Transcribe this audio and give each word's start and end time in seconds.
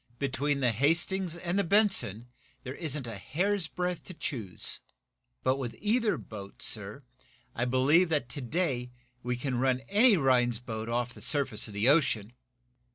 "Between 0.17 0.61
the 0.61 0.71
'Hastings' 0.71 1.35
and 1.37 1.59
the 1.59 1.63
'Benson' 1.63 2.27
there 2.63 2.73
isn't 2.73 3.05
a 3.05 3.19
hair's 3.19 3.67
breadth 3.67 4.01
to 4.05 4.15
choose. 4.15 4.79
But 5.43 5.57
with 5.57 5.75
either 5.77 6.17
boat, 6.17 6.63
sir, 6.63 7.03
I 7.53 7.65
believe 7.65 8.09
that, 8.09 8.27
to 8.29 8.41
day, 8.41 8.89
we 9.21 9.35
can 9.35 9.59
run 9.59 9.81
any 9.87 10.17
Rhinds 10.17 10.57
boat 10.57 10.89
off 10.89 11.13
the 11.13 11.21
surface 11.21 11.67
of 11.67 11.75
the 11.75 11.87
ocean!" 11.87 12.33